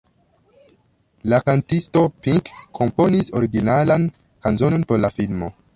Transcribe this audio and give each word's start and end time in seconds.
La 1.33 1.41
kantisto 1.49 2.03
Pink 2.23 2.49
komponis 2.81 3.33
originalan 3.43 4.13
kanzonon 4.47 4.93
por 4.93 5.05
la 5.07 5.17
filmo. 5.21 5.57